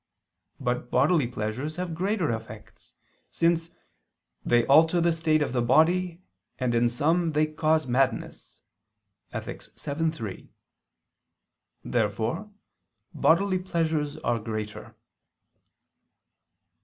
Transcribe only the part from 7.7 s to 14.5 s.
madness" (Ethic. vii, 3). Therefore bodily pleasures are